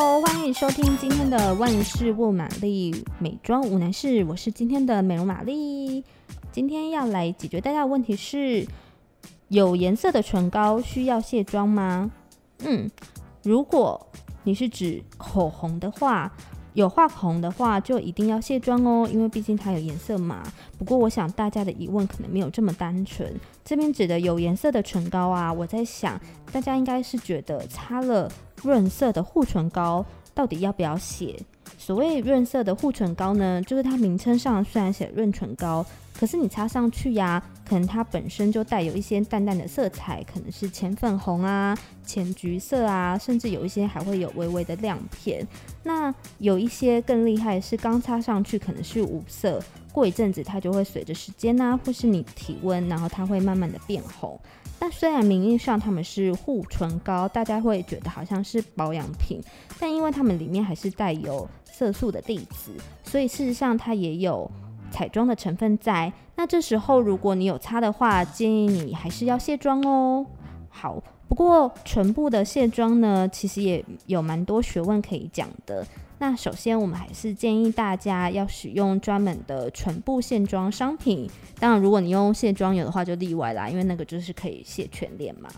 [0.00, 6.02] 欢迎收听今天的万事问玛丽美妆无难事，我是今天的美容玛丽。
[6.50, 8.66] 今天要来解决大家的问题是：
[9.48, 12.10] 有颜色的唇膏需要卸妆吗？
[12.60, 12.90] 嗯，
[13.42, 14.06] 如果
[14.44, 16.32] 你是指口红的话。
[16.74, 20.42] 有画口红的话，就一定要卸妆哦，因为毕竟它有颜色嘛。
[20.78, 23.32] 不过，我想大家的疑问可能没有这么单纯。
[23.64, 26.20] 这边指的有颜色的唇膏啊，我在想，
[26.52, 28.30] 大家应该是觉得擦了
[28.62, 31.36] 润色的护唇膏，到底要不要卸？
[31.78, 35.84] 所谓润色的护唇膏呢，就是它名称上虽然写润唇膏，
[36.20, 41.74] 可是你擦上去呀，可能它本身就带有一些淡淡的色彩，可能是浅粉红啊、
[42.04, 45.48] 浅橘色啊，甚至有一些还会有微微的亮片。
[45.82, 49.62] 那有一些更厉害是，刚擦上去可能是无色，
[49.92, 54.38] 过一阵子它就会随着时间啊，或是你体温，然后它会慢慢的变红。
[54.78, 59.40] 那虽然名义上他们是护唇膏，大家会觉得好像是保养品，
[59.78, 62.72] 但因为它们里面还是带有色素的粒子，
[63.04, 64.50] 所以事实上它也有
[64.90, 66.12] 彩妆的成分在。
[66.36, 70.26] 那这时候如果你有擦的话，建议你还是要卸妆哦。
[70.68, 75.86] 好，不过唇部的卸妆呢，其实也有蛮多学问可以讲的。
[76.18, 81.28] 那首先，我们还是建议大家要使用专门的唇部卸妆商品。
[81.58, 85.48] 当然，如果你用卸妆油的话，就例外啦，因为那个就是可以卸全脸嘛。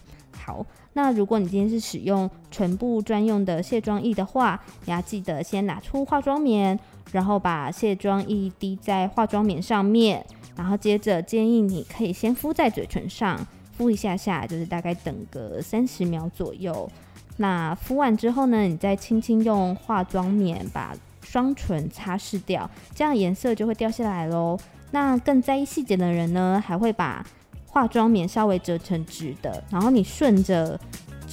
[0.44, 6.76] 好，那如果你今天是使用唇部专用的卸妆液的话，你要记得先拿出化妆棉，
[7.12, 10.26] 然后把卸妆液滴在化妆棉上面，
[10.56, 16.90] 然后接着建议你可以先敷在嘴唇上，敷一下下，就是大概等个三十秒左右。
[17.36, 24.58] 那敷完之后呢，你再轻轻用化妆棉把双唇擦拭掉，这样颜色就会掉下来喽。
[24.90, 27.24] 那更在意细节的人呢，还会把
[27.72, 30.78] 化妆棉稍微折成直的，然后你顺着。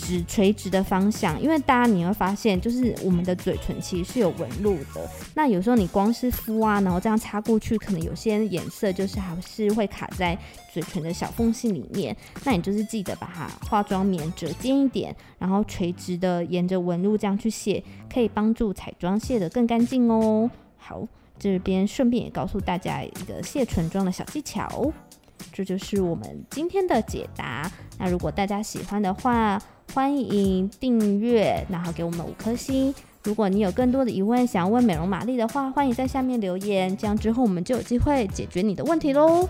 [0.01, 5.05] 直垂直的方向，因为大家你会发现，就是我们的嘴唇其实是有纹路的。
[5.35, 10.37] 那有时候你光是敷啊，然后这样擦过去，可能有些颜色就是还是会卡在
[10.71, 12.15] 嘴唇的小缝隙里面。
[12.45, 20.49] 那你就是记得把它化妆棉折尖一点，然后垂直的沿着纹路这样去卸，可以帮助彩妆卸得更干净哦。
[20.77, 21.05] 好，
[21.37, 24.93] 这边顺便也告诉大家一个卸唇妆的小技巧。
[25.51, 27.71] 这就是我们今天的解答。
[27.97, 29.61] 那如果大家喜欢的话，
[29.93, 32.93] 欢迎订阅，然后给我们五颗星。
[33.23, 39.47] 如果你有更多的疑问想要问美容玛丽的话，欢迎在下面留言，这样之后我们就有机会解决你的问题喽。